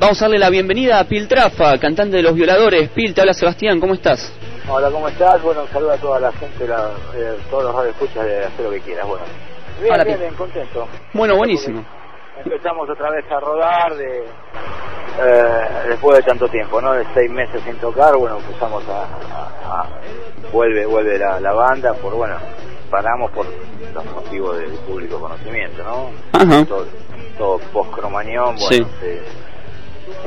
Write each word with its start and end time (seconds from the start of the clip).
Vamos 0.00 0.20
a 0.22 0.24
darle 0.24 0.38
la 0.38 0.48
bienvenida 0.48 0.98
a 0.98 1.04
Pil 1.04 1.28
Trafa, 1.28 1.76
cantante 1.78 2.16
de 2.16 2.22
Los 2.22 2.34
Violadores. 2.34 2.88
Pil, 2.90 3.12
te 3.14 3.20
habla 3.20 3.34
Sebastián, 3.34 3.78
¿cómo 3.78 3.94
estás? 3.94 4.32
Hola, 4.68 4.90
¿cómo 4.90 5.08
estás? 5.08 5.42
Bueno, 5.42 5.66
saludo 5.70 5.92
a 5.92 5.96
toda 5.98 6.20
la 6.20 6.32
gente, 6.32 6.66
la, 6.66 6.90
eh, 7.14 7.36
todos 7.50 7.64
los 7.64 7.74
radioescuchas 7.74 8.24
de 8.24 8.44
hacer 8.44 8.64
lo 8.64 8.70
que 8.70 8.80
quieras. 8.80 9.06
Bueno, 9.06 9.24
bien, 9.82 9.92
Hola, 9.94 10.04
bien, 10.04 10.34
contento. 10.34 10.88
Bueno, 11.12 11.36
buenísimo. 11.36 11.84
Empezamos 12.42 12.88
otra 12.88 13.10
vez 13.10 13.24
a 13.30 13.40
rodar 13.40 13.94
de, 13.94 14.20
eh, 14.20 15.64
después 15.90 16.16
de 16.16 16.22
tanto 16.22 16.48
tiempo, 16.48 16.80
¿no? 16.80 16.94
De 16.94 17.04
seis 17.12 17.30
meses 17.30 17.60
sin 17.64 17.76
tocar, 17.76 18.16
bueno, 18.16 18.38
empezamos 18.38 18.82
a... 18.88 19.02
a- 19.02 19.80
a- 19.82 19.88
vuelve 20.50 20.86
vuelve 20.86 21.18
la, 21.18 21.38
la 21.40 21.52
banda, 21.52 21.92
por 21.94 22.14
bueno, 22.14 22.36
paramos 22.90 23.30
por 23.32 23.44
los 23.94 24.04
motivos 24.06 24.56
del 24.58 24.70
público 24.70 25.20
conocimiento, 25.20 25.82
¿no? 25.84 26.10
Ajá. 26.32 26.64
Todo, 26.64 26.86
todo 27.36 27.58
post-cromañón, 27.72 28.56
bueno, 28.56 28.68
Sí. 28.68 28.86
se- 29.00 29.49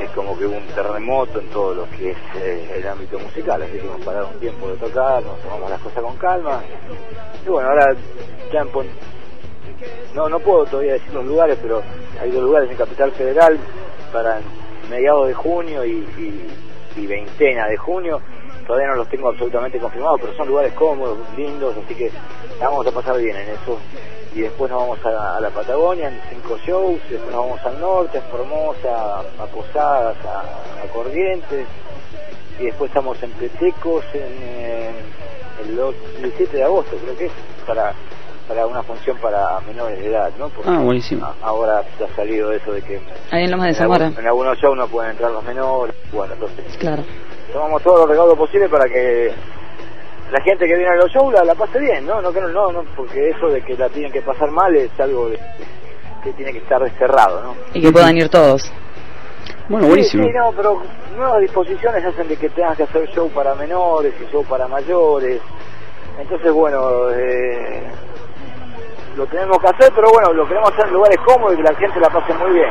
es 0.00 0.10
como 0.10 0.36
que 0.38 0.46
hubo 0.46 0.56
un 0.56 0.66
terremoto 0.68 1.40
en 1.40 1.48
todo 1.48 1.74
lo 1.74 1.90
que 1.90 2.10
es 2.12 2.16
eh, 2.36 2.74
el 2.76 2.86
ámbito 2.88 3.18
musical, 3.18 3.62
así 3.62 3.72
que 3.72 3.80
hemos 3.86 4.00
parado 4.02 4.28
un 4.28 4.40
tiempo 4.40 4.68
de 4.68 4.76
tocar, 4.76 5.22
nos 5.22 5.38
tomamos 5.40 5.70
las 5.70 5.80
cosas 5.80 6.02
con 6.02 6.16
calma, 6.16 6.62
y 7.44 7.48
bueno, 7.48 7.68
ahora 7.68 7.94
ya 8.52 8.60
en 8.60 8.68
Pon- 8.68 8.88
no, 10.14 10.28
no 10.28 10.38
puedo 10.40 10.64
todavía 10.66 10.94
decir 10.94 11.12
los 11.12 11.24
lugares, 11.24 11.58
pero 11.60 11.82
hay 12.20 12.30
dos 12.30 12.42
lugares 12.42 12.70
en 12.70 12.76
Capital 12.76 13.10
Federal 13.12 13.58
para 14.12 14.38
mediados 14.88 15.26
de 15.28 15.34
junio 15.34 15.84
y, 15.84 16.06
y, 16.96 17.06
veintena 17.06 17.66
de 17.66 17.76
junio. 17.76 18.20
Todavía 18.66 18.88
no 18.88 18.94
los 18.96 19.08
tengo 19.08 19.28
absolutamente 19.28 19.78
confirmados, 19.78 20.20
pero 20.20 20.34
son 20.36 20.48
lugares 20.48 20.72
cómodos, 20.74 21.18
lindos, 21.36 21.74
así 21.84 21.94
que 21.94 22.10
la 22.60 22.68
vamos 22.68 22.86
a 22.86 22.92
pasar 22.92 23.18
bien 23.18 23.36
en 23.36 23.48
eso. 23.50 23.78
Y 24.34 24.40
después 24.40 24.70
nos 24.70 24.80
vamos 24.80 24.98
a, 25.06 25.36
a 25.36 25.40
la 25.40 25.50
Patagonia 25.50 26.08
en 26.08 26.20
cinco 26.28 26.58
shows, 26.66 27.00
después 27.08 27.32
nos 27.32 27.44
vamos 27.46 27.64
al 27.64 27.80
norte, 27.80 28.18
a 28.18 28.22
Formosa, 28.22 29.20
a 29.20 29.46
Posadas, 29.46 30.16
a, 30.26 30.82
a 30.84 30.88
Corrientes, 30.92 31.66
y 32.58 32.64
después 32.64 32.90
estamos 32.90 33.22
en 33.22 33.30
Petecos 33.32 34.04
en, 34.12 34.22
eh, 34.42 34.90
el, 35.64 35.78
o- 35.78 35.94
el 36.22 36.32
7 36.36 36.56
de 36.56 36.64
agosto, 36.64 36.96
creo 36.96 37.16
que 37.16 37.26
es, 37.26 37.32
para 37.66 37.92
para 38.46 38.66
una 38.66 38.82
función 38.82 39.16
para 39.22 39.58
menores 39.60 39.98
de 40.00 40.10
edad, 40.10 40.30
¿no? 40.38 40.50
Porque 40.50 40.68
Ah, 40.68 40.78
buenísimo. 40.78 41.24
a- 41.24 41.34
ahora 41.40 41.82
se 41.96 42.04
ha 42.04 42.08
salido 42.14 42.52
eso 42.52 42.72
de 42.72 42.82
que 42.82 43.00
Ahí 43.30 43.44
en 43.44 43.50
Lomas 43.50 43.68
de 43.68 43.72
en, 43.76 43.82
algún- 43.82 43.96
Zamora. 43.98 44.20
en 44.20 44.26
algunos 44.26 44.58
shows 44.58 44.76
no 44.76 44.86
pueden 44.86 45.12
entrar 45.12 45.30
los 45.30 45.42
menores, 45.44 45.94
bueno, 46.12 46.34
entonces 46.34 46.76
Claro. 46.76 47.04
tomamos 47.50 47.82
todos 47.82 48.00
los 48.00 48.08
recaudos 48.10 48.36
posibles 48.36 48.68
para 48.68 48.84
que 48.84 49.32
la 50.32 50.40
gente 50.42 50.66
que 50.66 50.74
viene 50.76 50.90
a 50.92 50.96
los 50.96 51.10
shows 51.12 51.32
la, 51.32 51.44
la 51.44 51.54
pase 51.54 51.78
bien, 51.78 52.06
¿no? 52.06 52.20
No, 52.20 52.32
que 52.32 52.40
no, 52.40 52.48
no, 52.48 52.72
no, 52.72 52.84
porque 52.96 53.30
eso 53.30 53.48
de 53.48 53.62
que 53.62 53.76
la 53.76 53.88
tienen 53.88 54.10
que 54.12 54.22
pasar 54.22 54.50
mal 54.50 54.74
es 54.74 54.90
algo 54.98 55.28
de- 55.28 55.38
que 56.22 56.32
tiene 56.32 56.52
que 56.52 56.58
estar 56.58 56.82
desterrado, 56.82 57.42
¿no? 57.42 57.54
Y 57.74 57.82
que 57.82 57.92
puedan 57.92 58.16
ir 58.16 58.28
todos. 58.28 58.72
Bueno, 59.68 59.86
buenísimo. 59.88 60.24
Sí, 60.24 60.30
sí, 60.30 60.36
no, 60.36 60.52
pero 60.52 60.82
nuevas 61.16 61.40
disposiciones 61.40 62.04
hacen 62.04 62.28
de 62.28 62.36
que 62.36 62.48
tengas 62.50 62.76
que 62.76 62.84
hacer 62.84 63.08
show 63.10 63.30
para 63.30 63.54
menores 63.54 64.14
y 64.20 64.30
show 64.32 64.44
para 64.44 64.66
mayores. 64.66 65.40
Entonces, 66.18 66.52
bueno, 66.52 67.10
eh, 67.10 67.82
lo 69.16 69.26
tenemos 69.26 69.58
que 69.58 69.66
hacer, 69.68 69.92
pero 69.94 70.10
bueno, 70.10 70.32
lo 70.32 70.46
queremos 70.46 70.70
hacer 70.72 70.86
en 70.86 70.94
lugares 70.94 71.18
cómodos 71.24 71.54
y 71.54 71.56
que 71.58 71.62
la 71.62 71.74
gente 71.74 72.00
la 72.00 72.10
pase 72.10 72.34
muy 72.34 72.52
bien. 72.52 72.70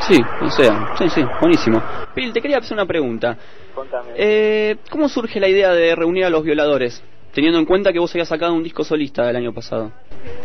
Sí, 0.00 0.20
o 0.42 0.50
sea, 0.50 0.94
sí, 0.98 1.08
sí, 1.08 1.24
buenísimo. 1.40 1.82
Pil, 2.14 2.32
te 2.32 2.40
quería 2.40 2.58
hacer 2.58 2.74
una 2.74 2.86
pregunta. 2.86 3.36
Contame. 3.74 4.10
Eh, 4.16 4.76
¿Cómo 4.90 5.08
surge 5.08 5.38
la 5.40 5.48
idea 5.48 5.72
de 5.72 5.94
reunir 5.94 6.24
a 6.24 6.30
Los 6.30 6.42
Violadores? 6.42 7.02
Teniendo 7.32 7.58
en 7.58 7.66
cuenta 7.66 7.92
que 7.92 7.98
vos 7.98 8.10
habías 8.14 8.28
sacado 8.28 8.54
un 8.54 8.62
disco 8.62 8.82
solista 8.82 9.28
el 9.28 9.36
año 9.36 9.52
pasado. 9.52 9.92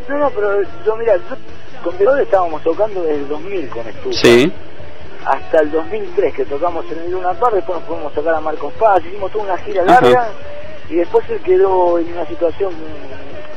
No, 0.09 0.17
no, 0.17 0.29
pero 0.29 0.61
yo, 0.85 0.95
mira, 0.97 1.15
yo, 1.15 1.35
con 1.83 1.97
Violadores 1.97 2.25
estábamos 2.25 2.61
tocando 2.63 3.01
desde 3.01 3.15
el 3.15 3.27
2000 3.27 3.69
con 3.69 3.87
Estufa. 3.87 4.17
Sí. 4.17 4.51
Hasta 5.25 5.61
el 5.61 5.71
2003 5.71 6.33
que 6.33 6.45
tocamos 6.45 6.83
en 6.91 6.99
el 6.99 7.11
Luna 7.11 7.33
Park, 7.33 7.55
después 7.55 7.79
nos 7.79 7.87
fuimos 7.87 8.11
a 8.11 8.15
tocar 8.15 8.33
a 8.33 8.41
Marcos 8.41 8.73
Paz, 8.73 9.03
hicimos 9.05 9.31
toda 9.31 9.45
una 9.45 9.57
gira 9.59 9.83
Ajá. 9.83 10.01
larga 10.01 10.29
y 10.89 10.95
después 10.95 11.29
él 11.29 11.39
quedó 11.41 11.99
en 11.99 12.11
una 12.11 12.25
situación 12.25 12.73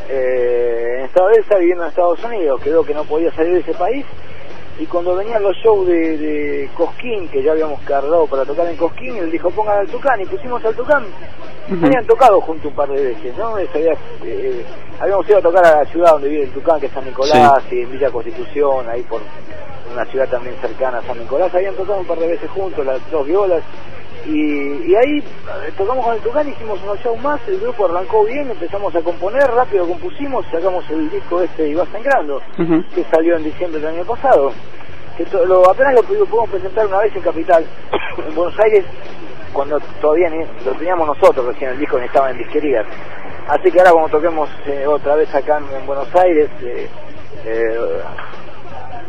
eh, 0.08 0.96
en 0.98 1.05
estado 1.06 1.28
de 1.28 1.34
él 1.34 1.40
está 1.40 1.56
viviendo 1.58 1.84
en 1.84 1.89
Estados 1.90 2.23
Unidos, 2.24 2.61
quedó 2.62 2.84
que 2.84 2.95
no 2.95 3.05
podía 3.05 3.33
salir 3.33 3.55
de 3.55 3.61
ese 3.61 3.74
país 3.74 4.05
y 4.78 4.86
cuando 4.86 5.14
venían 5.14 5.42
los 5.42 5.56
shows 5.58 5.86
de, 5.86 6.18
de 6.18 6.70
Cosquín, 6.77 7.28
que 7.28 7.42
ya 7.42 7.52
habíamos 7.52 7.80
cargado 7.83 8.27
para 8.27 8.45
tocar 8.45 8.67
en 8.67 8.77
Cosquín, 8.77 9.17
él 9.17 9.30
dijo 9.30 9.51
pongan 9.51 9.78
al 9.78 9.86
Tucán 9.89 10.20
y 10.20 10.27
pusimos 10.27 10.64
al 10.64 10.74
Tucán. 10.74 11.05
Habían 11.86 12.05
tocado 12.06 12.40
junto 12.42 12.68
un 12.68 12.74
par 12.74 12.89
de 12.90 13.02
veces, 13.02 13.34
¿no? 13.39 13.55
Había- 13.55 13.96
eh, 14.24 14.64
habíamos 15.01 15.27
ido 15.28 15.39
a 15.39 15.42
tocar 15.42 15.64
a 15.64 15.77
la 15.78 15.84
ciudad 15.86 16.11
donde 16.12 16.28
vive 16.28 16.42
el 16.42 16.51
Tucán, 16.51 16.78
que 16.80 16.86
es 16.86 16.92
San 16.92 17.05
Nicolás, 17.05 17.62
y 17.70 17.80
en 17.83 17.90
Villa 17.92 18.11
Constitución, 18.11 18.86
ahí 18.89 19.02
por 19.02 19.20
una 19.92 20.05
ciudad 20.07 20.28
también 20.28 20.57
cercana 20.61 20.98
a 20.98 21.02
San 21.02 21.18
Nicolás. 21.18 21.55
Habían 21.55 21.74
tocado 21.74 22.01
un 22.01 22.07
par 22.07 22.18
de 22.18 22.27
veces 22.28 22.51
juntos, 22.51 22.84
las 22.84 22.98
dos 23.11 23.27
violas. 23.27 23.62
Y, 24.27 24.90
y 24.90 24.95
ahí 24.96 25.18
eh, 25.18 25.73
tocamos 25.77 26.05
con 26.05 26.14
el 26.14 26.20
Tucán, 26.23 26.48
hicimos 26.48 26.83
unos 26.83 26.98
shows 27.01 27.20
más, 27.23 27.40
el 27.46 27.61
grupo 27.61 27.85
arrancó 27.86 28.24
bien, 28.24 28.51
empezamos 28.51 28.95
a 28.96 29.02
componer, 29.02 29.46
rápido 29.51 29.86
compusimos, 29.86 30.46
sacamos 30.51 30.89
el 30.90 31.11
disco 31.11 31.42
este 31.42 31.68
y 31.68 31.74
va 31.74 31.85
sangrando, 31.92 32.40
Ujú. 32.58 32.83
que 32.95 33.05
salió 33.05 33.36
en 33.36 33.45
diciembre 33.45 33.80
del 33.80 33.96
año 33.96 34.05
pasado. 34.07 34.52
Que 35.18 35.24
to- 35.27 35.45
lo, 35.45 35.68
apenas 35.70 35.95
lo 35.95 36.02
pudimos 36.02 36.29
pudimos 36.29 36.51
presentar 36.51 36.86
una 36.86 36.98
vez 37.01 37.14
en 37.14 37.23
Capital, 37.23 37.67
en 38.27 38.34
Buenos 38.34 38.58
Aires, 38.61 38.84
cuando 39.52 39.79
todavía 40.01 40.30
ni, 40.30 40.39
lo 40.64 40.73
teníamos 40.79 41.07
nosotros 41.07 41.46
recién, 41.46 41.70
el 41.73 41.79
disco 41.79 41.98
ni 41.98 42.07
estaba 42.07 42.30
en 42.30 42.39
disquerías. 42.39 42.86
Así 43.46 43.70
que 43.70 43.79
ahora 43.79 43.92
cuando 43.92 44.11
toquemos 44.11 44.48
eh, 44.67 44.86
otra 44.86 45.17
vez 45.17 45.33
acá 45.34 45.58
en, 45.58 45.77
en 45.80 45.86
Buenos 45.86 46.08
Aires, 46.17 46.48
eh, 46.63 46.89
eh, 47.45 47.79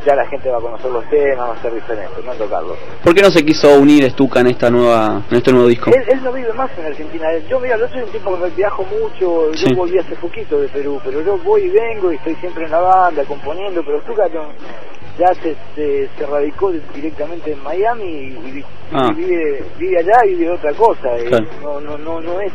ya 0.06 0.16
la 0.16 0.26
gente 0.28 0.50
va 0.50 0.58
a 0.58 0.62
conocer 0.62 0.92
los 0.92 1.04
temas, 1.10 1.50
va 1.50 1.54
a 1.54 1.62
ser 1.62 1.74
diferente, 1.74 2.14
no 2.24 2.34
tocarlos. 2.34 2.78
¿Por 3.04 3.14
qué 3.16 3.22
no 3.22 3.32
se 3.32 3.44
quiso 3.44 3.80
unir 3.80 4.10
Stuka 4.12 4.42
en 4.42 4.48
esta 4.48 4.70
nueva, 4.70 5.24
en 5.30 5.38
este 5.38 5.52
nuevo 5.52 5.68
disco? 5.68 5.90
Él, 5.90 6.04
él 6.08 6.24
no 6.24 6.32
vive 6.32 6.54
más 6.54 6.70
en 6.78 6.86
Argentina. 6.86 7.26
Yo, 7.50 7.60
mira, 7.60 7.78
yo 7.78 7.88
soy 7.90 8.02
un 8.04 8.10
tipo 8.12 8.38
que 8.40 8.50
viajo 8.52 8.84
mucho. 8.84 9.52
Yo 9.54 9.76
volví 9.76 9.98
hace 9.98 10.16
poquito 10.16 10.60
de 10.62 10.68
Perú, 10.68 11.00
pero 11.04 11.22
yo 11.22 11.38
voy 11.40 11.64
y 11.64 11.70
vengo 11.70 12.12
y 12.12 12.16
estoy 12.16 12.36
siempre 12.36 12.66
en 12.66 12.72
la 12.72 12.80
banda, 12.82 13.24
componiendo. 13.26 13.82
Pero 13.84 14.02
Stuka 14.02 14.28
no- 14.34 14.52
ya 15.18 15.34
se, 15.36 15.56
se, 15.76 16.10
se 16.18 16.26
radicó 16.26 16.72
directamente 16.94 17.54
en 17.54 17.64
Miami 17.64 18.04
y, 18.04 18.60
y- 18.60 18.66
Ah. 18.94 19.10
y 19.12 19.14
vive, 19.16 19.64
vive 19.80 19.98
allá 19.98 20.26
y 20.28 20.36
vive 20.36 20.52
otra 20.52 20.72
cosa. 20.74 21.18
eh, 21.18 21.26
Claro. 21.26 21.46
no, 21.64 21.80
no, 21.82 21.98
no, 21.98 22.22
no 22.22 22.40
es. 22.42 22.52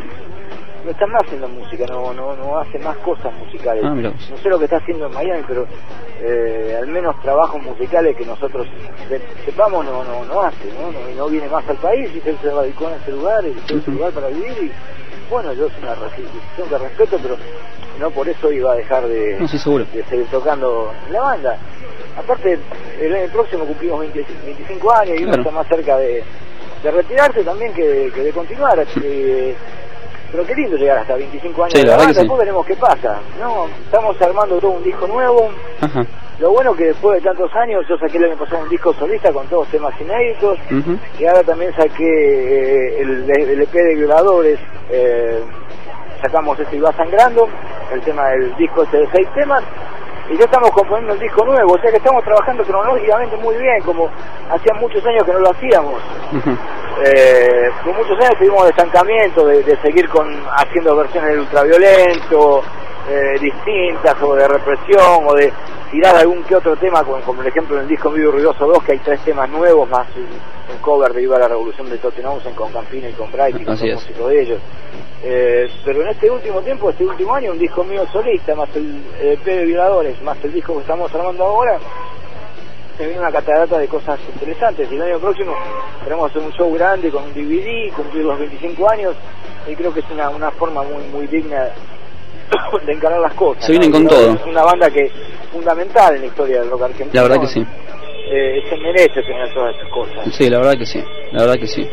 No 0.84 0.91
está 0.91 1.06
más 1.06 1.22
en 1.32 1.41
la 1.42 1.46
música, 1.46 1.84
no, 1.86 2.12
no, 2.14 2.34
no 2.36 2.58
hace 2.58 2.78
más 2.78 2.96
cosas 2.98 3.32
musicales. 3.34 3.84
Ah, 3.84 3.94
no 3.94 4.36
sé 4.38 4.48
lo 4.48 4.58
que 4.58 4.64
está 4.64 4.76
haciendo 4.78 5.06
en 5.06 5.12
Miami, 5.12 5.42
pero 5.46 5.66
eh, 6.22 6.76
al 6.80 6.86
menos 6.88 7.20
trabajos 7.20 7.62
musicales 7.62 8.16
que 8.16 8.24
nosotros 8.24 8.66
se- 9.08 9.20
sepamos 9.44 9.84
no, 9.84 10.02
no, 10.04 10.24
no 10.24 10.40
hace, 10.42 10.72
¿no? 10.80 10.90
No, 10.90 10.98
no 11.16 11.28
viene 11.28 11.48
más 11.48 11.69
al 11.69 11.76
país 11.76 12.10
y 12.14 12.26
él 12.28 12.38
se 12.40 12.50
radicó 12.50 12.88
en 12.88 12.94
ese 12.94 13.10
lugar, 13.12 13.44
y 13.44 13.50
ese 13.78 13.90
lugar 13.90 14.12
para 14.12 14.28
vivir 14.28 14.56
y 14.62 14.72
bueno, 15.30 15.52
yo 15.52 15.66
es 15.66 15.72
una 15.78 15.94
decisión 15.94 16.69
que 16.69 16.78
respeto, 16.78 17.19
pero 17.22 17.36
no 17.98 18.10
por 18.10 18.26
eso 18.28 18.50
iba 18.50 18.72
a 18.72 18.76
dejar 18.76 19.06
de, 19.06 19.36
No, 19.38 19.48
sí, 19.48 19.58
seguro. 19.58 19.84
de 19.92 20.02
seguir 20.04 20.26
tocando 20.28 20.92
la 21.10 21.20
banda. 21.20 21.58
Aparte, 22.16 22.58
el 23.00 23.14
año 23.14 23.32
próximo 23.32 23.64
cumplimos 23.66 24.00
20 24.00 24.24
25 24.44 24.92
años 24.94 25.20
y 25.20 25.22
uno 25.24 25.32
Claro. 25.34 25.42
está 25.42 25.50
más 25.54 25.69
cerca 25.69 25.96
de, 25.98 26.24
de 26.82 26.90
retirarse 26.90 27.44
también 27.44 27.72
que, 27.74 28.10
que 28.14 28.22
de 28.22 28.32
continuar. 28.32 28.84
eh, 29.02 29.54
pero 30.30 30.44
qué 30.46 30.54
lindo 30.54 30.76
llegar 30.76 30.98
hasta 30.98 31.16
25 31.16 31.62
años 31.64 31.72
Sí, 31.74 31.80
de 31.82 31.86
la 31.88 31.96
banda, 31.96 32.12
sí. 32.12 32.18
después 32.20 32.38
veremos 32.38 32.66
qué 32.66 32.76
pasa. 32.76 33.18
No, 33.41 33.66
estamos 33.84 34.20
armando 34.22 34.58
todo 34.58 34.70
un 34.72 34.82
disco 34.82 35.06
nuevo. 35.06 35.50
Ajá. 35.80 36.04
Lo 36.38 36.50
bueno 36.52 36.72
que 36.74 36.84
después 36.86 37.22
de 37.22 37.28
tantos 37.28 37.54
años, 37.54 37.84
yo 37.88 37.98
saqué 37.98 38.16
el 38.18 38.24
año 38.24 38.36
pasado 38.38 38.62
un 38.62 38.69
disco 38.70 38.94
solista 38.94 39.30
con 39.32 39.46
todos 39.48 39.69
temas 39.69 39.92
inéditos. 40.00 40.58
Y 41.19 41.26
ahora 41.26 41.42
también 41.42 41.72
saqué 41.74 42.02
eh, 42.04 43.00
el, 43.02 43.30
el 43.30 43.60
EP 43.62 43.72
de 43.72 43.94
Violadores. 43.94 44.58
eh, 44.90 45.40
sacamos 46.22 46.58
este 46.60 46.76
y 46.76 46.80
va 46.80 46.92
sangrando, 46.92 47.48
el 47.92 48.00
tema 48.02 48.28
del 48.28 48.54
disco 48.56 48.82
este 48.82 48.98
de 48.98 49.08
seis 49.12 49.26
temas. 49.34 49.62
Y 50.30 50.36
ya 50.36 50.44
estamos 50.44 50.70
componiendo 50.70 51.14
el 51.14 51.19
disco 51.19 51.44
nuevo, 51.44 51.72
o 51.72 51.78
sea 51.80 51.90
que 51.90 51.96
estamos 51.96 52.22
trabajando 52.22 52.62
cronológicamente 52.62 53.36
muy 53.38 53.56
bien, 53.56 53.82
como 53.84 54.06
hacía 54.50 54.74
muchos 54.80 55.04
años 55.06 55.24
que 55.24 55.32
no 55.32 55.38
lo 55.40 55.50
hacíamos. 55.50 55.94
Eh, 57.02 57.70
por 57.85 57.94
muchos 57.94 58.19
años 58.19 58.38
tuvimos 58.38 58.69
estancamiento, 58.69 59.47
de, 59.47 59.62
de 59.62 59.76
seguir 59.81 60.08
con 60.08 60.29
haciendo 60.55 60.94
versiones 60.97 61.31
del 61.31 61.41
ultraviolento, 61.41 62.62
eh, 63.08 63.38
distintas, 63.41 64.20
o 64.23 64.35
de 64.35 64.47
represión, 64.47 65.26
o 65.26 65.35
de 65.35 65.52
tirar 65.91 66.17
algún 66.17 66.44
que 66.44 66.56
otro 66.56 66.76
tema, 66.76 67.02
como, 67.02 67.20
como 67.23 67.43
el 67.43 67.49
ejemplo 67.49 67.76
en 67.76 67.82
el 67.82 67.88
disco 67.88 68.11
Vivo 68.11 68.32
Ruidoso 68.32 68.67
2, 68.67 68.85
que 68.85 68.93
hay 68.93 68.99
tres 68.99 69.20
temas 69.25 69.49
nuevos, 69.49 69.88
más 69.88 70.06
un, 70.14 70.23
un 70.23 70.79
cover 70.82 71.12
de 71.12 71.20
Viva 71.20 71.38
la 71.38 71.49
Revolución 71.49 71.88
de 71.88 71.99
Tottenhausen 71.99 72.55
con 72.55 72.73
Campino 72.73 73.08
y 73.08 73.12
con 73.12 73.32
Bright, 73.32 73.61
y 73.61 73.64
con 73.64 73.75
es. 73.75 73.94
músicos 73.94 74.29
de 74.29 74.41
ellos. 74.41 74.61
Eh, 75.23 75.69
pero 75.85 76.03
en 76.03 76.08
este 76.08 76.31
último 76.31 76.61
tiempo, 76.61 76.91
este 76.91 77.05
último 77.05 77.35
año, 77.35 77.53
un 77.53 77.58
disco 77.58 77.82
mío 77.85 78.06
solista, 78.12 78.55
más 78.55 78.69
el 78.76 79.03
EP 79.20 79.44
de 79.44 79.64
Violadores, 79.64 80.20
más 80.23 80.37
el 80.44 80.53
disco 80.53 80.75
que 80.75 80.81
estamos 80.81 81.14
armando 81.14 81.44
ahora, 81.44 81.79
se 83.00 83.06
viene 83.06 83.20
una 83.20 83.32
catarata 83.32 83.79
de 83.79 83.88
cosas 83.88 84.20
interesantes. 84.31 84.87
Y 84.93 84.97
el 84.97 85.02
año 85.02 85.19
próximo 85.19 85.55
queremos 86.05 86.31
hacer 86.31 86.43
un 86.43 86.52
show 86.52 86.70
grande 86.75 87.11
con 87.11 87.25
un 87.25 87.32
DVD, 87.32 87.91
cumplir 87.94 88.25
los 88.25 88.38
25 88.38 88.91
años, 88.91 89.17
y 89.67 89.75
creo 89.75 89.93
que 89.94 90.00
es 90.00 90.11
una, 90.11 90.29
una 90.29 90.50
forma 90.50 90.82
muy 90.82 91.02
muy 91.05 91.26
digna 91.26 91.70
de 92.87 92.93
encarar 92.93 93.20
las 93.20 93.32
cosas. 93.32 93.64
Se 93.64 93.73
vienen 93.73 93.91
con 93.91 94.05
¿no? 94.05 94.11
todo. 94.11 94.35
Es 94.35 94.44
una 94.44 94.62
banda 94.64 94.91
que 94.91 95.06
es 95.06 95.12
fundamental 95.50 96.14
en 96.14 96.20
la 96.20 96.26
historia 96.26 96.61
del 96.61 96.70
rock 96.70 96.82
argentino. 96.82 97.11
La 97.14 97.23
verdad 97.23 97.41
que 97.41 97.49
sí. 97.49 97.67
eh, 98.31 98.62
se 98.69 98.76
merece 98.76 99.23
tener 99.23 99.55
todas 99.55 99.75
esas 99.75 99.88
cosas. 99.88 100.35
Sí, 100.35 100.50
la 100.50 100.58
verdad 100.58 100.76
que 100.76 100.87
sí, 100.87 101.03
la 101.32 101.41
verdad 101.41 101.58
que 101.58 101.67
sí. 101.69 101.88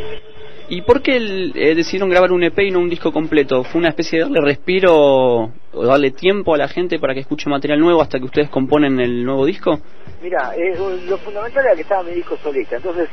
¿Y 0.69 0.81
por 0.81 1.01
qué 1.01 1.15
eh, 1.15 1.75
decidieron 1.75 2.09
grabar 2.09 2.33
un 2.33 2.43
EP 2.43 2.59
y 2.59 2.71
no 2.71 2.79
un 2.79 2.89
disco 2.89 3.13
completo? 3.13 3.63
¿Fue 3.63 3.79
una 3.79 3.89
especie 3.89 4.19
de 4.19 4.25
darle 4.25 4.41
respiro 4.41 4.93
o 4.93 5.85
darle 5.85 6.11
tiempo 6.11 6.53
a 6.53 6.57
la 6.57 6.67
gente 6.67 6.99
para 6.99 7.13
que 7.13 7.21
escuche 7.21 7.49
material 7.49 7.79
nuevo 7.79 8.01
hasta 8.01 8.19
que 8.19 8.25
ustedes 8.25 8.49
componen 8.49 8.99
el 8.99 9.23
nuevo 9.23 9.45
disco? 9.45 9.79
Mira, 10.21 10.53
eh, 10.57 10.75
lo 11.07 11.17
fundamental 11.19 11.65
era 11.65 11.75
que 11.75 11.83
estaba 11.83 12.03
mi 12.03 12.11
disco 12.11 12.35
solista, 12.43 12.75
entonces 12.75 13.07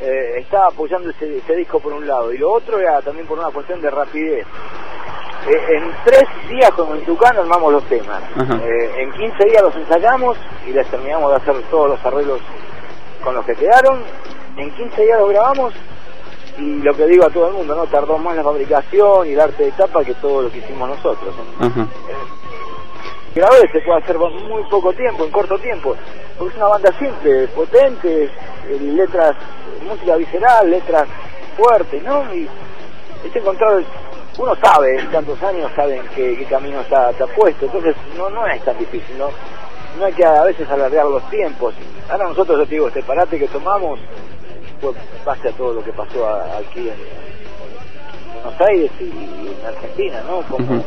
eh, 0.00 0.38
estaba 0.38 0.68
apoyando 0.68 1.10
ese, 1.10 1.54
disco 1.54 1.78
por 1.78 1.92
un 1.92 2.06
lado 2.06 2.32
y 2.32 2.38
lo 2.38 2.50
otro 2.50 2.80
era 2.80 3.00
también 3.02 3.26
por 3.26 3.38
una 3.38 3.50
cuestión 3.50 3.80
de 3.80 3.90
rapidez. 3.90 4.46
Eh, 5.46 5.76
en 5.76 5.92
tres 6.04 6.24
días 6.48 6.70
con 6.72 6.96
el 6.96 7.04
armamos 7.38 7.72
los 7.72 7.84
temas, 7.84 8.22
en 8.36 9.12
15 9.12 9.44
días 9.48 9.62
los 9.62 9.76
ensayamos 9.76 10.36
y 10.66 10.72
les 10.72 10.86
terminamos 10.88 11.30
de 11.30 11.36
hacer 11.36 11.62
todos 11.70 11.90
los 11.90 12.04
arreglos 12.04 12.40
con 13.22 13.34
los 13.34 13.46
que 13.46 13.54
quedaron, 13.54 14.02
en 14.56 14.70
15 14.72 15.02
días 15.02 15.18
los 15.20 15.30
grabamos 15.30 15.72
y 16.60 16.82
lo 16.82 16.94
que 16.94 17.06
digo 17.06 17.24
a 17.24 17.30
todo 17.30 17.48
el 17.48 17.54
mundo, 17.54 17.74
¿no? 17.74 17.86
Tardó 17.86 18.18
más 18.18 18.36
la 18.36 18.44
fabricación 18.44 19.26
y 19.26 19.34
darte 19.34 19.62
de 19.62 19.68
etapa 19.70 20.04
que 20.04 20.14
todo 20.14 20.42
lo 20.42 20.50
que 20.50 20.58
hicimos 20.58 20.88
nosotros. 20.88 21.34
¿no? 21.58 21.88
grabadores 23.34 23.70
se 23.70 23.80
puede 23.80 23.98
hacer 24.00 24.16
en 24.16 24.48
muy 24.48 24.62
poco 24.64 24.92
tiempo, 24.92 25.24
en 25.24 25.30
corto 25.30 25.58
tiempo, 25.58 25.96
porque 26.36 26.52
es 26.52 26.56
una 26.56 26.68
banda 26.68 26.92
simple, 26.98 27.48
potente, 27.48 28.24
eh, 28.24 28.78
letras, 28.80 29.36
música 29.86 30.16
visceral, 30.16 30.68
letras 30.68 31.06
fuertes, 31.56 32.02
¿no? 32.02 32.34
Y 32.34 32.48
es 33.24 33.36
encontrar, 33.36 33.82
uno 34.36 34.56
sabe, 34.56 34.98
en 34.98 35.10
tantos 35.10 35.40
años 35.42 35.70
saben 35.76 36.02
qué, 36.14 36.36
qué 36.36 36.44
camino 36.46 36.80
está, 36.80 37.10
está, 37.10 37.26
puesto, 37.28 37.66
entonces 37.66 37.94
no, 38.16 38.28
no 38.30 38.46
es 38.46 38.62
tan 38.64 38.76
difícil, 38.78 39.16
¿no? 39.16 39.28
No 39.98 40.04
hay 40.04 40.12
que 40.12 40.24
a 40.24 40.42
veces 40.42 40.68
alargar 40.68 41.06
los 41.06 41.28
tiempos. 41.30 41.74
Ahora 42.10 42.28
nosotros, 42.28 42.58
yo 42.58 42.64
te 42.66 42.74
digo, 42.74 42.88
este 42.88 43.02
parate 43.02 43.38
que 43.38 43.48
tomamos 43.48 44.00
base 45.24 45.48
a 45.48 45.52
todo 45.52 45.74
lo 45.74 45.84
que 45.84 45.92
pasó 45.92 46.26
aquí 46.26 46.88
en 46.88 46.96
Buenos 48.42 48.60
Aires 48.60 48.90
y, 49.00 49.04
en 49.04 49.66
Argentina, 49.66 50.22
¿no? 50.26 50.42
Como 50.42 50.84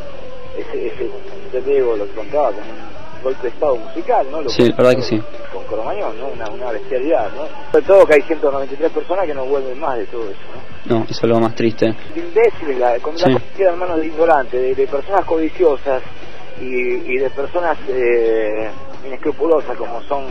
ese, 0.57 0.87
ese, 0.87 1.09
te 1.51 1.61
digo, 1.61 1.95
lo 1.95 2.05
que 2.05 2.13
contaba, 2.13 2.51
como 2.51 2.61
un 2.61 3.23
golpe 3.23 3.43
de 3.43 3.49
estado 3.49 3.75
musical, 3.75 4.27
¿no? 4.31 4.41
Lo 4.41 4.49
sí, 4.49 4.69
la 4.69 4.75
verdad 4.75 4.95
que 4.95 5.01
sí. 5.01 5.21
Con 5.51 5.63
Cromañón, 5.65 6.19
¿no? 6.19 6.27
Una, 6.27 6.49
una 6.49 6.71
bestialidad, 6.71 7.31
¿no? 7.33 7.47
Sobre 7.71 7.85
todo 7.85 8.05
que 8.05 8.13
hay 8.15 8.21
193 8.23 8.91
personas 8.91 9.25
que 9.25 9.33
no 9.33 9.45
vuelven 9.45 9.79
más 9.79 9.97
de 9.97 10.05
todo 10.05 10.23
eso, 10.23 10.39
¿no? 10.53 10.99
No, 10.99 11.05
eso 11.05 11.19
es 11.21 11.23
lo 11.23 11.39
más 11.39 11.55
triste. 11.55 11.95
Imbéciles, 12.15 12.77
la, 12.77 12.99
con 12.99 13.15
la 13.15 13.41
queda 13.55 13.71
en 13.71 13.79
manos 13.79 13.99
de 13.99 14.07
ignorantes, 14.07 14.77
de, 14.77 14.87
personas 14.87 15.23
codiciosas 15.25 16.03
y, 16.59 16.65
y 16.65 17.17
de 17.17 17.29
personas 17.29 17.77
eh, 17.87 18.69
inescrupulosas 19.05 19.77
como 19.77 20.01
son 20.03 20.25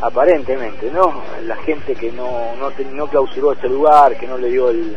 aparentemente, 0.00 0.90
¿no? 0.90 1.22
La 1.44 1.56
gente 1.56 1.94
que 1.94 2.12
no, 2.12 2.54
no, 2.56 2.70
no 2.92 3.06
clausuró 3.08 3.52
este 3.52 3.68
lugar, 3.68 4.16
que 4.18 4.26
no 4.26 4.38
le 4.38 4.48
dio 4.48 4.70
el 4.70 4.96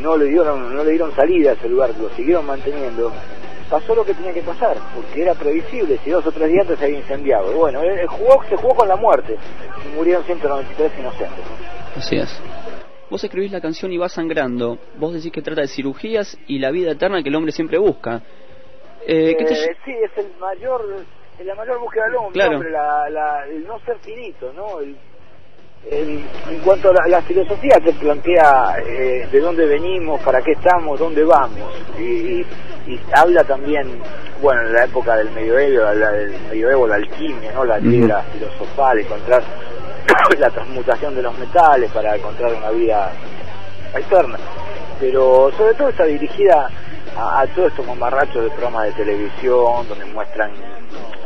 no 0.00 0.16
le 0.16 0.26
dieron 0.26 0.74
no 0.74 0.84
le 0.84 0.90
dieron 0.90 1.12
salida 1.14 1.50
a 1.50 1.54
ese 1.54 1.68
lugar, 1.68 1.90
lo 1.98 2.08
siguieron 2.10 2.46
manteniendo. 2.46 3.12
Pasó 3.68 3.94
lo 3.94 4.04
que 4.04 4.14
tenía 4.14 4.32
que 4.32 4.42
pasar, 4.42 4.78
porque 4.94 5.22
era 5.22 5.34
previsible, 5.34 5.98
si 6.02 6.10
dos 6.10 6.26
o 6.26 6.32
tres 6.32 6.48
días 6.48 6.62
antes 6.62 6.78
se 6.78 6.86
había 6.86 6.98
incendiado. 6.98 7.52
Bueno, 7.52 7.82
el, 7.82 8.06
jugó, 8.06 8.42
se 8.48 8.56
jugó 8.56 8.74
con 8.74 8.88
la 8.88 8.96
muerte 8.96 9.36
y 9.84 9.94
murieron 9.94 10.24
193 10.24 10.92
inocentes. 10.98 11.44
Así 11.94 12.16
es. 12.16 12.40
Vos 13.10 13.22
escribís 13.22 13.52
la 13.52 13.60
canción 13.60 13.92
y 13.92 13.98
va 13.98 14.08
sangrando. 14.08 14.78
Vos 14.98 15.12
decís 15.12 15.32
que 15.32 15.42
trata 15.42 15.62
de 15.62 15.68
cirugías 15.68 16.38
y 16.46 16.58
la 16.58 16.70
vida 16.70 16.92
eterna 16.92 17.22
que 17.22 17.28
el 17.28 17.34
hombre 17.34 17.52
siempre 17.52 17.78
busca. 17.78 18.22
Eh, 19.06 19.36
eh 19.38 19.76
Sí, 19.84 19.92
es 19.92 20.16
el 20.16 20.30
mayor 20.38 21.04
la 21.44 21.54
mayor 21.54 21.78
búsqueda 21.78 22.04
del 22.06 22.16
hombre, 22.16 22.70
la, 22.70 23.08
la, 23.10 23.46
el 23.46 23.66
no 23.66 23.78
ser 23.80 23.96
finito, 23.98 24.52
¿no? 24.54 24.80
El, 24.80 24.96
en 25.90 26.58
cuanto 26.64 26.90
a 26.90 27.08
la, 27.08 27.22
filosofía 27.22 27.78
que 27.82 27.92
plantea 27.92 28.76
eh, 28.84 29.28
de 29.30 29.40
dónde 29.40 29.64
venimos, 29.64 30.20
para 30.22 30.42
qué 30.42 30.52
estamos, 30.52 30.98
dónde 30.98 31.24
vamos, 31.24 31.72
y, 31.98 32.44
y, 32.86 33.00
habla 33.14 33.44
también, 33.44 34.00
bueno, 34.42 34.62
en 34.62 34.72
la 34.72 34.84
época 34.84 35.16
del 35.16 35.30
medioevo, 35.30 35.84
la, 35.94 36.10
del 36.10 36.32
medioevo, 36.50 36.86
la 36.86 36.96
alquimia, 36.96 37.52
¿no? 37.52 37.64
La 37.64 37.78
piedra 37.78 38.22
filosofal, 38.32 38.98
encontrar 38.98 39.42
la 40.38 40.50
transmutación 40.50 41.14
de 41.14 41.22
los 41.22 41.38
metales 41.38 41.90
para 41.92 42.16
encontrar 42.16 42.52
una 42.54 42.70
vida 42.70 43.12
eterna. 43.94 44.38
Pero 44.98 45.52
sobre 45.56 45.74
todo 45.74 45.88
está 45.90 46.04
dirigida 46.04 46.68
a, 47.16 47.40
a 47.40 47.46
todos 47.46 47.70
estos 47.70 47.86
mamarrachos 47.86 48.42
de 48.42 48.50
programas 48.50 48.86
de 48.86 48.92
televisión 48.92 49.88
donde 49.88 50.04
muestran 50.06 50.50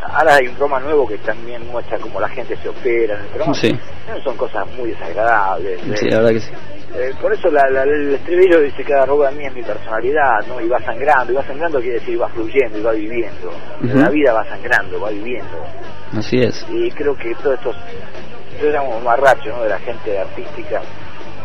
ahora 0.03 0.35
hay 0.37 0.49
un 0.49 0.55
programa 0.55 0.81
nuevo 0.81 1.07
que 1.07 1.19
también 1.19 1.67
muestra 1.69 1.99
cómo 1.99 2.21
la 2.21 2.29
gente 2.29 2.57
se 2.57 2.69
opera 2.69 3.15
en 3.15 3.21
el 3.21 3.27
programa. 3.27 3.55
Sí. 3.55 3.71
Son 4.25 4.37
cosas 4.37 4.67
muy 4.77 4.91
desagradables. 4.91 5.81
Sí, 5.99 6.11
la 6.11 6.19
verdad 6.19 6.31
que 6.31 6.41
sí. 6.41 6.53
Eh, 6.95 7.15
por 7.21 7.33
eso 7.33 7.51
la, 7.51 7.63
el 7.85 8.15
estribillo 8.15 8.61
dice 8.61 8.85
que 8.85 8.93
arroba 8.93 9.31
de 9.31 9.37
mí 9.37 9.47
es 9.47 9.55
mi 9.55 9.63
personalidad, 9.63 10.47
¿no? 10.47 10.61
Y 10.61 10.69
va 10.69 10.79
sangrando, 10.81 11.33
y 11.33 11.37
va 11.37 11.43
sangrando 11.45 11.81
quiere 11.81 11.99
decir 11.99 12.21
va 12.21 12.29
fluyendo 12.29 12.79
y 12.79 12.83
va 12.83 12.93
viviendo. 12.93 13.53
La 13.81 14.11
vida 14.11 14.35
va 14.35 14.45
sangrando, 14.45 15.01
va 15.01 15.11
viviendo. 15.11 15.65
Así 16.15 16.41
es. 16.43 16.67
Y 16.71 16.91
creo 16.91 17.17
que 17.17 17.35
todos 17.37 17.55
estos, 17.57 17.75
nosotros 17.77 18.69
éramos 18.69 19.03
marrachos, 19.03 19.57
¿no? 19.57 19.63
De 19.63 19.71
la 19.71 19.79
gente 19.79 20.19
artística, 20.19 20.83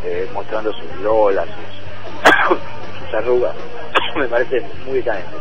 eh, 0.03 0.27
mostrando 0.33 0.73
sus 0.73 1.01
lolas, 1.01 1.47
sus, 1.47 2.57
sus 2.99 3.13
arrugas, 3.13 3.55
me 4.17 4.27
parece 4.27 4.61
muy 4.85 4.95
decadente. 4.95 5.31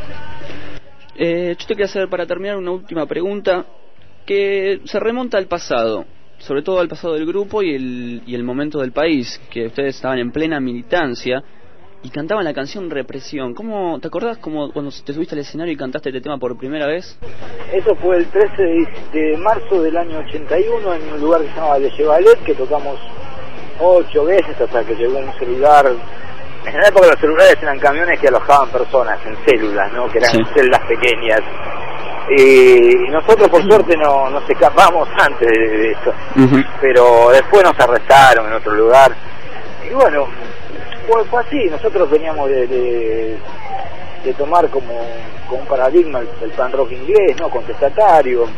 Eh, 1.18 1.56
yo 1.58 1.66
te 1.66 1.74
quería 1.74 1.86
hacer 1.86 2.08
para 2.08 2.26
terminar 2.26 2.56
una 2.56 2.72
última 2.72 3.06
pregunta 3.06 3.64
que 4.26 4.80
se 4.84 5.00
remonta 5.00 5.38
al 5.38 5.46
pasado, 5.46 6.04
sobre 6.38 6.62
todo 6.62 6.80
al 6.80 6.88
pasado 6.88 7.14
del 7.14 7.26
grupo 7.26 7.62
y 7.62 7.74
el, 7.74 8.22
y 8.26 8.34
el 8.34 8.44
momento 8.44 8.80
del 8.80 8.92
país, 8.92 9.40
que 9.50 9.66
ustedes 9.66 9.96
estaban 9.96 10.18
en 10.18 10.30
plena 10.30 10.60
militancia 10.60 11.42
y 12.02 12.10
cantaban 12.10 12.44
la 12.44 12.52
canción 12.52 12.90
Represión. 12.90 13.54
¿Cómo, 13.54 13.98
¿Te 13.98 14.08
acordás 14.08 14.38
como 14.38 14.70
cuando 14.72 14.92
te 15.04 15.12
subiste 15.12 15.34
al 15.34 15.40
escenario 15.40 15.72
y 15.72 15.76
cantaste 15.76 16.10
este 16.10 16.20
tema 16.20 16.38
por 16.38 16.56
primera 16.58 16.86
vez? 16.86 17.18
Eso 17.72 17.94
fue 17.96 18.18
el 18.18 18.26
13 18.26 18.62
de, 19.12 19.36
marzo 19.38 19.82
del 19.82 19.96
año 19.96 20.18
81 20.18 20.94
en 20.94 21.12
un 21.14 21.20
lugar 21.20 21.42
que 21.42 21.48
se 21.48 21.54
llamaba 21.54 21.78
Le 21.78 21.90
Chevalet, 21.92 22.42
que 22.44 22.54
tocamos 22.54 22.98
ocho 23.80 24.24
veces 24.24 24.60
hasta 24.60 24.84
que 24.84 24.94
llegó 24.94 25.18
un 25.18 25.32
celular 25.38 25.86
en 26.66 26.80
la 26.80 26.88
época 26.88 27.06
los 27.06 27.20
celulares 27.20 27.56
eran 27.62 27.78
camiones 27.78 28.18
que 28.18 28.28
alojaban 28.28 28.68
personas 28.70 29.18
en 29.24 29.36
células, 29.44 29.92
¿no? 29.92 30.08
Que 30.08 30.18
eran 30.18 30.44
celdas 30.54 30.80
pequeñas. 30.82 31.40
Y 32.28 33.08
nosotros 33.10 33.48
por 33.48 33.62
suerte 33.62 33.96
no 33.96 34.28
nos 34.30 34.48
escapamos 34.50 35.08
antes 35.18 35.48
de, 35.48 35.92
eso. 35.92 36.12
Pero 36.80 37.30
después 37.30 37.62
nos 37.62 37.78
arrestaron 37.78 38.46
en 38.46 38.52
otro 38.54 38.72
lugar. 38.72 39.14
Y 39.88 39.94
bueno, 39.94 40.26
fue, 41.08 41.24
fue 41.26 41.40
así. 41.42 41.64
Nosotros 41.70 42.10
veníamos 42.10 42.48
de, 42.50 42.66
de, 44.24 44.34
tomar 44.36 44.68
como, 44.70 45.06
como 45.48 45.60
un 45.60 45.68
paradigma 45.68 46.18
el, 46.18 46.28
el 46.42 46.50
pan 46.50 46.72
rock 46.72 46.90
inglés, 46.90 47.36
¿no? 47.38 47.48
Contestatario 47.48 48.48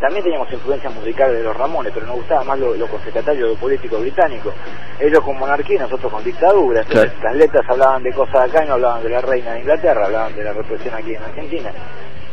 también 0.00 0.22
teníamos 0.22 0.52
influencias 0.52 0.94
musicales 0.94 1.38
de 1.38 1.42
los 1.42 1.56
Ramones, 1.56 1.92
pero 1.92 2.06
nos 2.06 2.16
gustaba 2.16 2.44
más 2.44 2.58
lo, 2.58 2.74
lo 2.74 2.86
concertatario, 2.86 3.46
lo 3.46 3.54
político 3.54 3.98
británico. 3.98 4.52
Ellos 4.98 5.20
con 5.20 5.38
monarquía, 5.38 5.80
nosotros 5.80 6.12
con 6.12 6.22
dictadura. 6.22 6.82
Entonces, 6.82 7.12
las 7.22 7.34
letras 7.36 7.64
hablaban 7.68 8.02
de 8.02 8.12
cosas 8.12 8.48
acá 8.48 8.64
y 8.64 8.68
no 8.68 8.74
hablaban 8.74 9.02
de 9.02 9.10
la 9.10 9.20
reina 9.20 9.52
de 9.52 9.60
Inglaterra, 9.60 10.06
hablaban 10.06 10.34
de 10.34 10.44
la 10.44 10.52
represión 10.52 10.94
aquí 10.94 11.14
en 11.14 11.22
Argentina. 11.22 11.70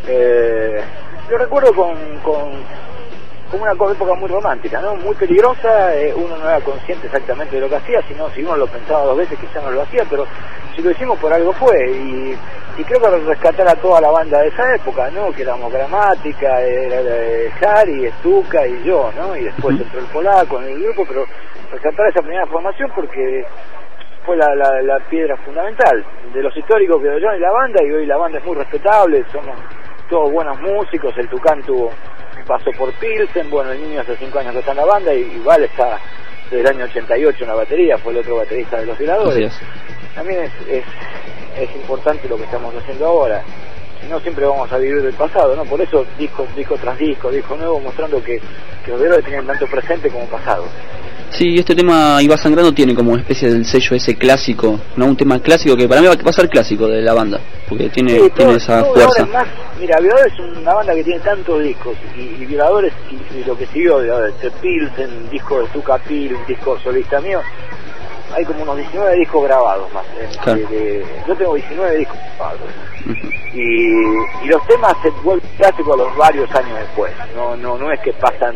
Eh, 0.07 0.81
yo 1.29 1.37
recuerdo 1.37 1.73
con, 1.73 1.95
con, 2.19 2.51
una 3.61 3.71
época 3.71 4.13
muy 4.15 4.29
romántica, 4.29 4.81
¿no? 4.81 4.95
Muy 4.95 5.15
peligrosa, 5.15 5.95
eh, 5.95 6.13
uno 6.15 6.37
no 6.37 6.49
era 6.49 6.59
consciente 6.61 7.07
exactamente 7.07 7.55
de 7.55 7.61
lo 7.61 7.69
que 7.69 7.75
hacía, 7.75 8.01
sino 8.07 8.29
si 8.29 8.43
uno 8.43 8.57
lo 8.57 8.67
pensaba 8.67 9.05
dos 9.05 9.17
veces 9.17 9.37
quizá 9.39 9.61
no 9.61 9.71
lo 9.71 9.81
hacía, 9.81 10.03
pero 10.09 10.25
si 10.75 10.81
lo 10.81 10.91
hicimos 10.91 11.17
por 11.19 11.33
algo 11.33 11.53
fue. 11.53 11.91
Y 11.91 12.37
y 12.75 12.83
creo 12.83 12.99
que 12.99 13.17
rescatar 13.27 13.67
a 13.67 13.75
toda 13.75 14.01
la 14.01 14.09
banda 14.09 14.41
de 14.41 14.47
esa 14.47 14.75
época, 14.75 15.09
¿no? 15.11 15.31
Que 15.31 15.43
éramos 15.43 15.71
Gramática, 15.71 16.59
era 16.61 16.99
Harry, 17.61 18.05
Estuca 18.05 18.65
y 18.65 18.83
yo, 18.83 19.11
¿no? 19.15 19.35
Y 19.37 19.43
después 19.43 19.79
entró 19.79 19.99
el 19.99 20.07
polaco 20.07 20.59
en 20.59 20.69
el 20.69 20.83
grupo, 20.83 21.05
pero 21.07 21.25
rescatar 21.71 22.07
esa 22.07 22.21
primera 22.21 22.47
formación 22.47 22.91
porque 22.95 23.45
fue 24.25 24.37
la, 24.37 24.55
la, 24.55 24.99
piedra 25.07 25.37
fundamental 25.37 26.03
de 26.33 26.41
los 26.41 26.55
históricos 26.57 26.99
que 26.99 27.21
yo 27.21 27.35
y 27.35 27.39
la 27.39 27.51
banda, 27.51 27.83
y 27.83 27.91
hoy 27.91 28.05
la 28.07 28.17
banda 28.17 28.39
es 28.39 28.45
muy 28.45 28.55
respetable, 28.55 29.23
somos 29.31 29.55
todos 30.09 30.31
buenos 30.31 30.59
músicos, 30.59 31.15
el 31.17 31.27
Tucán 31.27 31.61
tuvo, 31.61 31.91
pasó 32.43 32.71
por 32.71 32.91
Pilsen, 32.93 33.49
bueno, 33.49 33.71
el 33.71 33.81
niño 33.81 34.01
hace 34.01 34.15
cinco 34.17 34.39
años 34.39 34.53
que 34.53 34.59
está 34.59 34.71
en 34.71 34.77
la 34.77 34.85
banda, 34.85 35.13
y 35.13 35.21
igual 35.21 35.63
está 35.63 35.99
desde 36.49 36.61
el 36.61 36.67
año 36.67 36.85
88 36.85 37.37
en 37.41 37.47
la 37.47 37.55
batería, 37.55 37.97
fue 37.97 38.13
el 38.13 38.19
otro 38.19 38.37
baterista 38.37 38.79
de 38.79 38.85
los 38.85 38.97
violadores. 38.97 39.53
También 40.15 40.51
es 40.69 40.83
es 41.57 41.75
importante 41.75 42.27
lo 42.27 42.37
que 42.37 42.43
estamos 42.43 42.73
haciendo 42.75 43.05
ahora. 43.05 43.43
No 44.09 44.19
siempre 44.19 44.45
vamos 44.45 44.71
a 44.71 44.77
vivir 44.77 45.01
del 45.01 45.13
pasado, 45.13 45.55
¿no? 45.55 45.63
Por 45.63 45.79
eso 45.79 46.05
disco, 46.17 46.45
disco 46.55 46.75
tras 46.77 46.97
disco, 46.97 47.31
disco 47.31 47.55
nuevo, 47.55 47.79
mostrando 47.79 48.21
que, 48.21 48.41
que 48.83 48.91
los 48.91 49.01
héroes 49.01 49.23
tienen 49.23 49.47
tanto 49.47 49.65
presente 49.67 50.09
como 50.09 50.25
pasado. 50.25 50.65
Sí, 51.37 51.55
este 51.57 51.73
tema 51.75 52.21
Iba 52.21 52.37
Sangrando 52.37 52.71
tiene 52.73 52.93
como 52.93 53.11
una 53.13 53.21
especie 53.21 53.49
del 53.49 53.65
sello 53.65 53.95
ese 53.95 54.15
clásico, 54.15 54.79
no 54.95 55.05
un 55.07 55.17
tema 55.17 55.39
clásico 55.39 55.75
que 55.75 55.87
para 55.87 55.99
mí 55.99 56.07
va, 56.07 56.13
a 56.13 56.33
ser 56.33 56.47
clásico 56.47 56.87
de 56.87 57.01
la 57.01 57.13
banda, 57.13 57.39
porque 57.67 57.89
tiene, 57.89 58.11
Sí, 58.11 58.15
tiene 58.17 58.29
todo- 58.51 58.55
esa 58.55 58.83
todo 58.83 58.93
fuerza. 58.93 59.23
es 59.23 59.29
más- 59.29 59.47
mira, 59.79 59.99
Violadores 59.99 60.33
es 60.33 60.39
una 60.57 60.73
banda 60.75 60.93
que 60.93 61.03
tiene 61.03 61.19
tantos 61.21 61.63
discos 61.63 61.95
y, 62.15 62.21
y 62.21 62.45
Violadores 62.45 62.93
y, 63.09 63.37
y 63.39 63.43
lo 63.45 63.57
que 63.57 63.65
siguió, 63.65 63.97
de 63.99 64.31
The 64.41 64.51
Pilsen, 64.61 65.29
disco 65.31 65.59
de 65.61 65.67
Tuca 65.69 65.97
Pil, 65.97 66.35
un 66.35 66.45
disco 66.45 66.77
solista 66.83 67.19
mío, 67.19 67.41
hay 68.35 68.45
como 68.45 68.61
unos 68.61 68.77
19 68.77 69.15
discos 69.17 69.43
grabados 69.43 69.91
más. 69.91 70.05
Claro. 70.43 70.59
de- 70.59 70.65
de- 70.67 71.05
yo 71.27 71.35
tengo 71.35 71.55
19 71.55 71.97
discos 71.97 72.17
grabados. 72.37 72.59
Y, 73.55 74.45
y 74.45 74.47
los 74.49 74.65
temas 74.67 74.93
se 75.01 75.09
vuelven 75.23 75.47
clásicos 75.57 75.93
a 75.95 75.97
los 76.03 76.15
varios 76.15 76.49
años 76.55 76.77
después, 76.79 77.11
no, 77.35 77.57
no, 77.57 77.75
no 77.77 77.91
es 77.91 77.99
que 78.01 78.13
pasan 78.13 78.55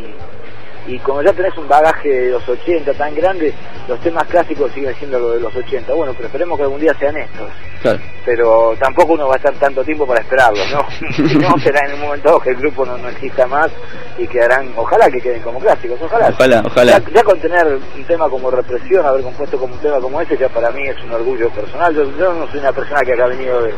y 0.88 0.98
como 1.00 1.22
ya 1.22 1.34
tenés 1.34 1.56
un 1.58 1.68
bagaje 1.68 2.08
de 2.10 2.32
los 2.32 2.48
80 2.48 2.94
tan 2.94 3.14
grande, 3.14 3.54
los 3.88 4.00
temas 4.00 4.24
clásicos 4.26 4.72
siguen 4.72 4.96
siendo 4.96 5.20
los 5.20 5.34
de 5.34 5.40
los 5.42 5.56
80. 5.56 5.94
Bueno, 5.94 6.14
pero 6.14 6.28
esperemos 6.28 6.58
que 6.58 6.64
algún 6.64 6.80
día 6.80 6.94
sean 6.98 7.18
estos 7.18 7.50
Claro. 7.82 8.00
pero 8.26 8.74
tampoco 8.80 9.14
uno 9.14 9.28
va 9.28 9.36
a 9.36 9.38
estar 9.38 9.54
tanto 9.56 9.84
tiempo 9.84 10.08
para 10.08 10.22
esperarlo, 10.22 10.60
¿no? 10.72 10.86
si 11.14 11.36
no, 11.38 11.58
será 11.60 11.88
en 11.88 11.94
un 11.94 12.02
momento 12.02 12.30
dado 12.30 12.40
que 12.40 12.50
el 12.50 12.56
grupo 12.56 12.86
no, 12.86 12.98
no 12.98 13.10
exista 13.10 13.46
más 13.46 13.70
y 14.18 14.26
quedarán, 14.28 14.72
ojalá 14.76 15.10
que 15.12 15.22
queden 15.22 15.42
como 15.42 15.60
clásicos, 15.60 16.00
ojalá. 16.02 16.30
Ojalá, 16.30 16.64
ojalá. 16.66 16.92
Ya, 16.94 17.04
ya 17.14 17.24
con 17.24 17.40
tener 17.40 17.68
un 17.68 18.04
tema 18.06 18.30
como 18.30 18.50
represión, 18.50 19.06
haber 19.06 19.22
compuesto 19.22 19.58
como 19.60 19.76
un 19.76 19.80
tema 19.80 20.00
como 20.00 20.20
ese, 20.22 20.38
ya 20.38 20.50
para 20.50 20.72
mí 20.72 20.88
es 20.88 20.98
un 21.04 21.12
orgullo 21.12 21.50
personal. 21.52 21.94
Yo, 21.94 22.04
yo 22.18 22.34
no 22.34 22.48
soy 22.48 22.60
una 22.60 22.72
persona 22.72 23.02
que 23.02 23.14
haya 23.14 23.28
venido 23.28 23.62
de, 23.62 23.74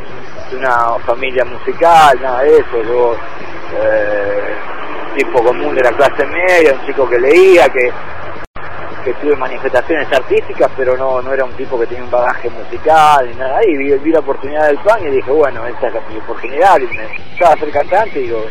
de 0.51 0.57
una 0.57 0.97
familia 1.05 1.43
musical, 1.43 2.17
nada 2.21 2.43
de 2.43 2.55
eso. 2.57 2.83
Yo, 2.83 3.15
eh, 3.81 4.55
tipo 5.23 5.43
común 5.43 5.75
de 5.75 5.81
la 5.83 5.91
clase 5.91 6.25
media, 6.25 6.73
un 6.79 6.85
chico 6.85 7.09
que 7.09 7.19
leía, 7.19 7.67
que 7.69 7.91
que 9.03 9.13
tuve 9.13 9.33
manifestaciones 9.37 10.11
artísticas, 10.11 10.69
pero 10.75 10.97
no 10.97 11.21
no 11.21 11.33
era 11.33 11.45
un 11.45 11.53
tipo 11.53 11.79
que 11.79 11.87
tenía 11.87 12.03
un 12.03 12.11
bagaje 12.11 12.49
musical 12.49 13.27
ni 13.29 13.35
nada. 13.35 13.59
Y 13.65 13.77
vi, 13.77 13.93
vi 13.93 14.11
la 14.11 14.19
oportunidad 14.19 14.67
del 14.67 14.77
pan 14.79 14.99
y 15.07 15.11
dije, 15.11 15.31
bueno, 15.31 15.65
esta 15.67 15.87
es 15.87 15.93
mi 16.09 16.17
oportunidad. 16.17 16.77
Y 16.79 16.87
me 16.97 17.05
estaba 17.33 17.53
a 17.53 17.57
ser 17.57 17.69
cantante 17.71 18.19
y 18.21 18.27
lo, 18.27 18.41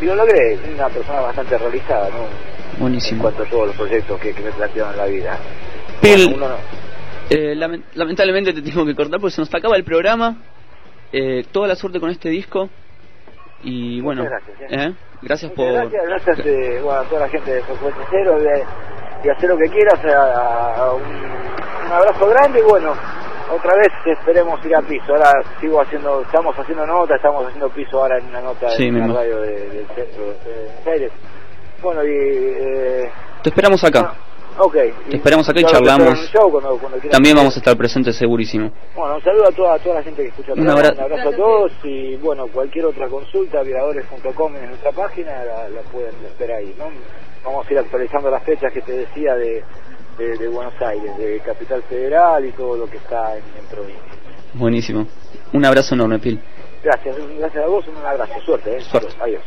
y 0.00 0.04
lo 0.04 0.14
logré. 0.14 0.56
Soy 0.58 0.74
una 0.74 0.88
persona 0.88 1.20
bastante 1.20 1.58
realizada, 1.58 2.08
¿no? 2.10 2.24
En 2.74 2.78
Buenísimo. 2.80 3.22
cuanto 3.22 3.42
a 3.42 3.46
todos 3.46 3.66
los 3.68 3.76
proyectos 3.76 4.20
que, 4.20 4.32
que 4.32 4.42
me 4.42 4.52
plantearon 4.52 4.92
en 4.92 4.98
la 4.98 5.06
vida. 5.06 5.38
Pil- 6.00 6.30
Bueno, 6.30 6.48
no- 6.48 6.56
Eh, 7.30 7.54
lamen- 7.56 7.82
lamentablemente 7.94 8.52
te 8.52 8.62
tengo 8.62 8.86
que 8.86 8.94
cortar 8.94 9.18
porque 9.20 9.34
se 9.34 9.40
nos 9.40 9.52
acaba 9.52 9.76
el 9.76 9.84
programa. 9.84 10.36
Eh, 11.12 11.44
toda 11.50 11.66
la 11.66 11.74
suerte 11.74 11.98
con 11.98 12.10
este 12.10 12.28
disco. 12.28 12.70
Y 13.64 14.00
bueno, 14.00 14.22
gracias, 14.24 14.56
¿eh? 14.70 14.94
Gracias 15.22 15.52
por... 15.52 15.72
gracias, 15.72 16.02
gracias 16.06 16.46
eh, 16.46 16.80
bueno, 16.82 17.00
a 17.00 17.04
toda 17.04 17.20
la 17.22 17.28
gente 17.28 17.52
de 17.54 17.62
Cero 18.10 18.38
de, 18.38 18.64
de 19.22 19.30
hacer 19.30 19.48
lo 19.48 19.56
que 19.58 19.68
quieras. 19.70 19.98
a- 20.04 20.74
a 20.84 20.92
un, 20.94 21.02
un 21.04 21.92
abrazo 21.92 22.26
grande 22.28 22.60
y 22.60 22.62
bueno, 22.62 22.92
otra 23.50 23.72
vez 23.76 23.88
esperemos 24.18 24.64
ir 24.64 24.76
a 24.76 24.82
piso. 24.82 25.12
Ahora 25.14 25.32
sigo 25.60 25.80
haciendo, 25.80 26.20
estamos 26.22 26.54
haciendo 26.58 26.86
nota, 26.86 27.16
estamos 27.16 27.46
haciendo 27.46 27.68
piso 27.70 28.00
ahora 28.02 28.18
en 28.18 28.26
una 28.26 28.40
nota 28.42 28.68
Sí, 28.70 28.88
en 28.88 29.00
la 29.08 29.14
radio 29.14 29.40
de- 29.40 29.68
del 29.70 29.86
centro 29.94 30.24
de 30.44 30.54
Buenos 30.54 30.86
Aires. 30.86 31.12
Bueno, 31.80 32.04
y. 32.04 32.10
Eh, 32.10 33.10
Te 33.42 33.48
esperamos 33.50 33.82
acá. 33.84 34.12
Ok. 34.58 34.74
Te 35.10 35.16
esperamos 35.16 35.48
acá 35.48 35.60
y 35.60 35.64
charlamos. 35.64 36.30
show 36.32 36.50
cuando- 36.50 36.76
cuando. 36.78 36.98
También 37.10 37.36
vamos 37.36 37.54
a 37.56 37.58
estar 37.58 37.76
presentes 37.76 38.16
segurísimo. 38.16 38.70
Bueno, 38.96 39.16
un 39.16 39.22
saludo 39.22 39.48
a 39.48 39.52
toda, 39.52 39.74
a 39.74 39.78
toda 39.78 39.94
la 39.96 40.02
gente 40.02 40.22
que 40.22 40.28
escucha. 40.28 40.52
Un 40.54 40.68
abra- 40.68 40.92
un 40.92 41.00
abrazo 41.00 41.28
a 41.28 41.36
todos 41.36 41.72
y 41.84 42.16
bueno, 42.16 42.46
cualquier 42.48 42.86
otra 42.86 43.08
consulta, 43.08 43.62
violadores.com 43.62 44.56
en 44.56 44.68
nuestra 44.68 44.92
página, 44.92 45.44
la, 45.44 45.68
la 45.68 45.80
pueden 45.90 46.14
ver 46.38 46.52
ahí, 46.52 46.74
¿no? 46.78 46.86
Vamos 47.44 47.66
a 47.68 47.72
ir 47.72 47.78
actualizando 47.78 48.30
las 48.30 48.42
fechas 48.42 48.72
que 48.72 48.80
te 48.82 48.92
decía 48.92 49.34
de, 49.36 49.62
de, 50.18 50.36
de 50.38 50.48
Buenos 50.48 50.74
Aires, 50.82 51.16
de 51.16 51.40
Capital 51.40 51.82
Federal 51.84 52.44
y 52.44 52.52
todo 52.52 52.76
lo 52.76 52.86
que 52.90 52.96
está 52.98 53.36
en, 53.36 53.44
en 53.58 53.64
provincia. 53.70 54.02
Buenísimo. 54.54 55.06
Un 55.52 55.64
abrazo 55.64 55.94
enorme, 55.94 56.18
Pil. 56.18 56.40
Gracias, 56.82 57.16
gracias 57.38 57.64
a 57.64 57.68
vos, 57.68 57.84
un 57.88 57.96
abrazo, 58.04 58.34
suerte, 58.44 58.76
¿eh? 58.76 58.80
Suerte. 58.80 59.08
Adiós. 59.20 59.42